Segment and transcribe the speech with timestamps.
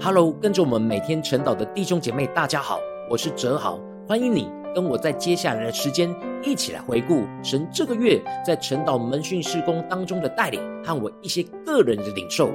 [0.00, 2.78] Hello，跟着我们每天晨祷的弟兄姐妹，大家好，
[3.10, 6.08] 我是哲豪，欢迎你跟我在接下来的时间
[6.44, 12.48] 一起来回顾神这个月在晨祷门训事工当中的带领和我一些个人的领受。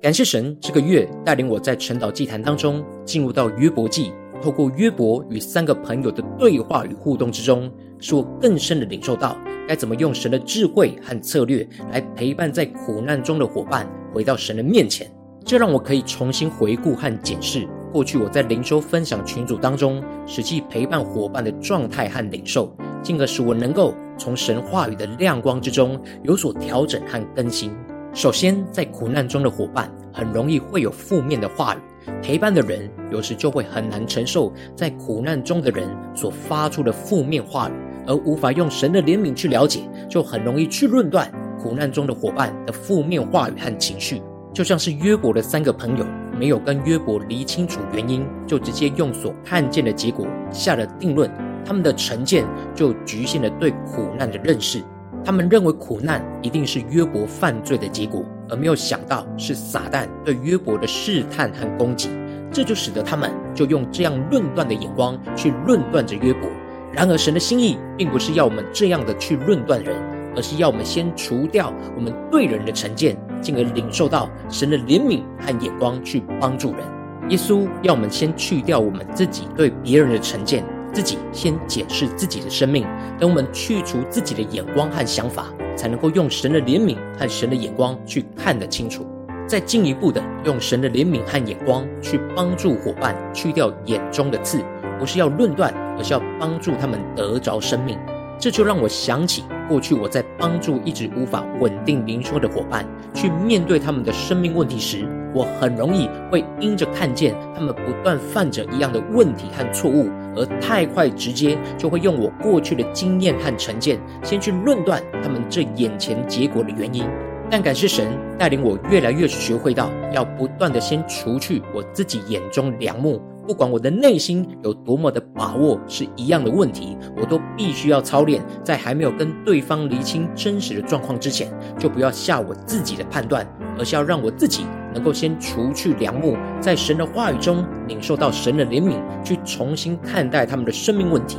[0.00, 9.36] 感谢神这个月带领我在晨祷祭坛当中进入到约伯记，透过约伯与三个朋友的对话与互动之中，使我更深的领受到
[9.66, 15.10] 该怎么用神的智慧和策略来陪伴在苦难中的伙伴回到神的面前。
[15.44, 27.72] 这让我可以重新回顾和检视过去我在灵修分享群组当中实际陪伴伙伴的状态和领受，进而使我能够从神话语的亮光之中有所调整和更新。
[28.12, 31.78] 首先，在苦难中的伙伴很容易会有负面的话语，
[32.22, 37.72] 陪伴的人有时就会很难承受在苦难中的人所发出的负面话语，
[38.06, 44.22] 而无法用神的怜悯去了解，就很容易去论断苦难中的伙伴的负面话语和情绪。
[44.52, 46.06] 就像是约伯的三个朋友
[46.38, 51.30] 没有跟约伯理清楚原因，就直接用所看见的结果下了定论，
[51.62, 54.82] 他们的成见就局限了对苦难的认识。
[55.22, 62.08] 他们认为苦难一定是约伯犯罪的结果，而没有想到是撒旦对约伯的试探和攻击，
[62.52, 66.48] 这就使得他们就用这样论断的眼光去论断着约伯。
[66.92, 69.94] 然而，神的心意并不是要我们这样的去论断人，
[70.34, 76.80] 而是要我们先除掉我们对人的成见，进而领受到神的怜悯和眼光去帮助人。
[77.28, 80.64] 耶稣要我们先去掉我们自己对别人的成见。
[80.92, 82.86] 自己先检视自己的生命，
[83.18, 89.06] 等我们去除自己的眼光和想法，才能够用神的怜悯和神的眼光去看得清楚。
[89.46, 94.58] 再进一步的用神的怜悯和眼光去帮助伙伴去掉眼中的刺，
[94.98, 97.98] 不是要论断，而是要帮助他们得着生命。
[98.38, 102.84] 这就让我想起过去我在帮助一直无法稳定灵修的伙伴
[103.14, 117.04] 去面对他们的生命问题时，我很容易会因着看见他们不断犯着一样的问题和错误，而太快直接就会用我过去的经验和成见，先去论断他们这眼前结果的原因。
[117.48, 123.18] 但感谢神带领我越来越学会到，要不断的先除去我自己眼中梁木。
[123.46, 131.48] 不管我的内心有多么的把握是一样的问题，我都必须要操练，在还没有跟对方厘清真实的状况之前，
[131.78, 133.46] 就不要下我自己的判断，
[133.78, 141.38] 而是要让我自己能够先除去良木，在神的话语中领受到神的怜悯，去重新看待他们的生命问题。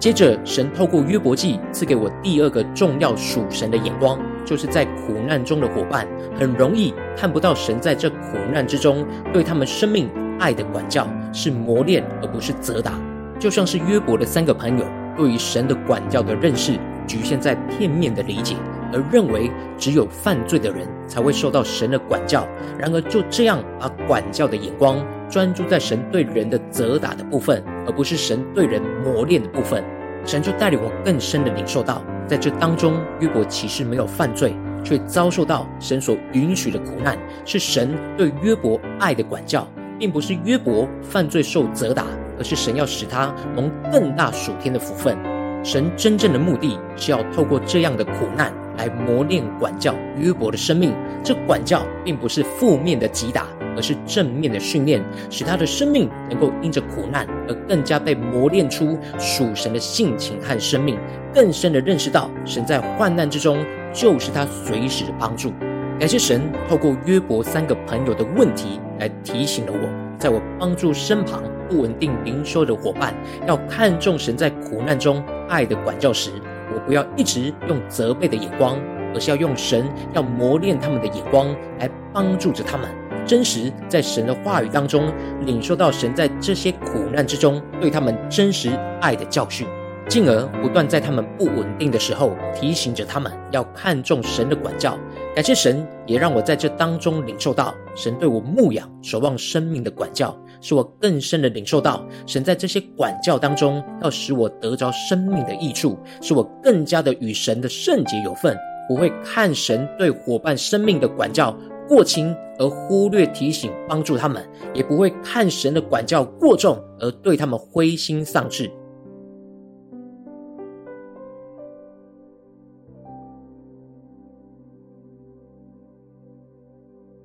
[0.00, 12.98] 接着，神透过约伯记赐给我第二个重要属神的眼光，就是在苦难中的伙伴很容易看不到神在这苦难之中对他们生命爱的管教是磨练，而不是责打。
[13.38, 14.86] 就像是约伯的三个朋友
[15.18, 18.56] 对于神的管教的认识局限在片面的理解，
[18.94, 22.48] 而认为只有犯罪的人才会受到神的管教。
[22.78, 27.62] 然而，就这样把管教的眼光专注在神对人的责打的部分。
[27.86, 29.82] 而不是神对人磨练的部分，
[30.24, 34.54] 神就带领我更深的领受到，在这当中，约伯其实没有犯罪，
[34.84, 39.66] 却遭受到神所允许的苦难，是神对约伯爱的管教，
[39.98, 42.04] 并不是约伯犯罪受责打，
[42.38, 45.16] 而是神要使他蒙更大属天的福分。
[45.62, 53.46] 神真正的目的是要透过这样的苦难来磨练管教约伯的生命，这管教并不是负面的击打。
[53.76, 60.98] 而是正面的训练，使他的生命能够因着苦难而更加被磨练出属神的性情和生命，
[61.32, 65.52] 更深的认识到神在患难之中就是他随时的帮助。
[65.98, 73.14] 感谢神透过约伯三个朋友的问题来提醒了我，在我帮助身旁不稳定灵修的伙伴，
[73.46, 76.30] 要看重神在苦难中爱的管教时，
[76.74, 78.78] 我不要一直用责备的眼光，
[79.14, 82.88] 而是要用神要磨练他们的眼光来帮助着他们。
[83.26, 85.12] 真实在神的话语当中
[85.46, 88.70] 领受到神在这些苦难之中对他们真实
[89.00, 89.66] 爱的教训，
[90.08, 94.98] 进而不断在他们不稳定的时候提醒着他们要看重神的管教。
[95.34, 108.56] 感谢神，也让我在这当中领受到神对我牧养、守望生命的管教，使我更深的领受到神在这些管教当中要使我得着生命的益处，使我更加的与神的圣洁有份，
[108.88, 111.56] 不会看神对伙伴生命的管教
[111.90, 118.70] 过轻而忽略提醒帮助他们，也不会看神的管教过重而对他们灰心丧志。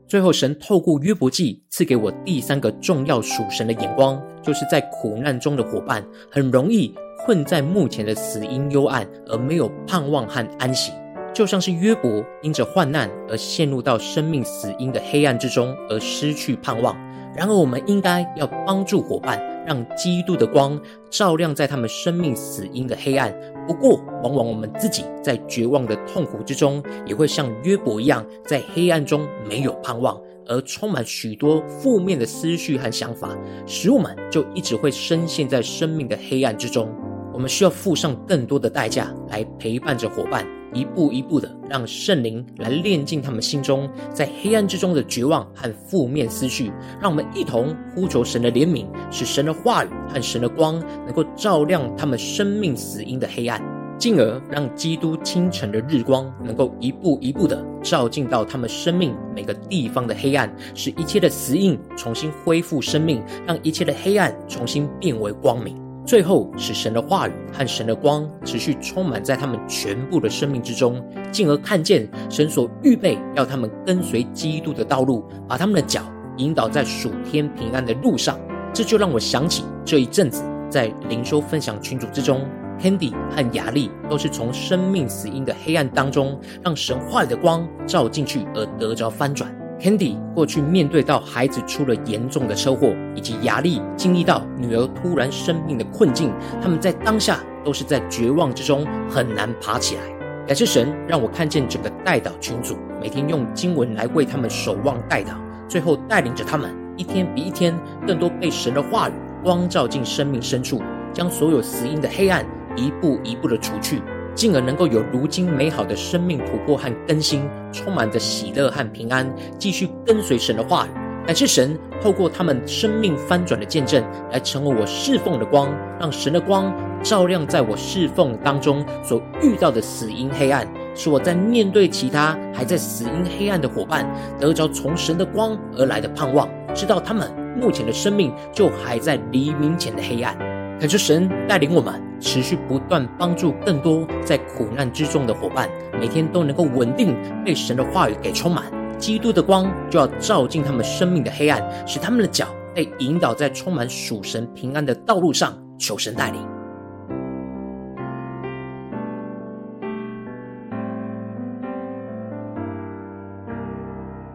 [0.07, 6.91] 最后，神透过约伯记赐给我第三个重要属神的眼光，就是在苦难中的伙伴很容易
[7.23, 10.91] 困在目前的死荫幽暗，而没有盼望和安息。
[11.35, 16.95] 就像是约伯因着患难而陷入到生命死因的黑暗之中，而失去盼望。
[17.35, 19.37] 然而，我们应该要帮助伙伴，
[19.67, 20.79] 让基督的光
[21.09, 23.35] 照亮在他们生命死因的黑暗。
[23.67, 30.17] 不过，往往我们自己在绝望的痛苦之中，也会像约伯一样，在黑暗中没有盼望，
[30.47, 36.89] 而充满许多负面的思绪和想法，使我们就一直会深陷在生命的黑暗之中。
[37.33, 40.47] 我们需要付上更多的代价来陪伴着伙伴。
[40.75, 53.61] 一步一步的让圣灵来炼净他们心中在黑暗之中的绝望和负面思绪，让我们一同呼求神的怜悯，使神的话语和神的光能够照亮他们生命死因的黑暗，
[53.97, 65.84] 进而让基督清晨的日光能够一步一步的照进到他们生命每个地方的黑暗，使一切的死因重新恢复生命，让一切的黑暗重新变为光明。
[66.05, 76.03] 最后，使神的话语和神的光持续充满在他们全部的生命之中，进而看见神所预备要他们跟随基督的道路，把他们的脚
[76.37, 78.39] 引导在属天平安的路上。
[78.71, 82.45] 这就让我想起这一阵子在灵修分享群组之中
[82.79, 89.51] ，Candy 和雅丽都是从生命死因的黑暗当中，让神话语的光照进去而得着翻转。
[89.79, 96.31] Candy 过去面对到孩子出了严重的车祸，以及雅丽经历到女儿突然生病的困境，
[96.61, 100.01] 他们在当下都是在绝望之中很难爬起来。
[100.47, 105.33] 感谢神让我看见整个代祷群组每天用经文来为他们守望代祷，
[105.67, 109.13] 最后带领着他们一天比一天更多被神的话语
[109.43, 110.81] 光照进生命深处，
[111.13, 112.45] 将所有死因的黑暗
[112.75, 114.01] 一步一步的除去。
[114.35, 119.27] 进而能够有如今美好的生命突破和更新，充满着喜乐和平安，
[119.57, 120.89] 继续跟随神的话语。
[121.25, 126.71] 感谢神透过他们生命翻转的见证，来成为我侍奉的光，让神的光
[127.01, 134.07] 照亮在我侍奉当中所遇到的死因黑暗，使我在面对其他还在死因黑暗的伙伴，
[134.39, 140.37] 得着从神的光而来的盼望，知道他们目前的生命就还在黎明前的黑暗。
[140.79, 145.69] 恳求神带领我们，持续不断帮助更多在苦难之中的伙伴，
[145.99, 148.65] 每天都能够稳定被神的话语给充满。
[148.97, 155.53] 基督的光就要照进他们生命的黑暗，使他们的脚被引导在充满属神平安的道路上。
[155.77, 156.54] 求神带领。